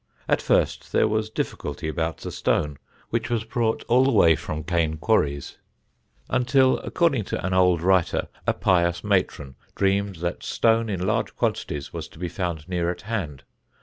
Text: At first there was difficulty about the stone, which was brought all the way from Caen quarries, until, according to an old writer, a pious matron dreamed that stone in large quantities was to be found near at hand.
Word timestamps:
At 0.27 0.41
first 0.41 0.93
there 0.93 1.07
was 1.07 1.29
difficulty 1.29 1.87
about 1.87 2.17
the 2.17 2.31
stone, 2.31 2.79
which 3.11 3.29
was 3.29 3.43
brought 3.43 3.83
all 3.83 4.03
the 4.03 4.09
way 4.11 4.35
from 4.35 4.63
Caen 4.63 4.97
quarries, 4.97 5.59
until, 6.27 6.79
according 6.79 7.25
to 7.25 7.45
an 7.45 7.53
old 7.53 7.83
writer, 7.83 8.27
a 8.47 8.53
pious 8.55 9.03
matron 9.03 9.53
dreamed 9.75 10.15
that 10.15 10.41
stone 10.41 10.89
in 10.89 11.05
large 11.05 11.35
quantities 11.35 11.93
was 11.93 12.07
to 12.07 12.17
be 12.17 12.29
found 12.29 12.67
near 12.67 12.89
at 12.89 13.01
hand. 13.01 13.43